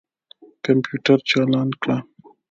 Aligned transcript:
کمپیوټر 0.65 1.19
چالان 1.29 1.69
کړه. 1.81 1.97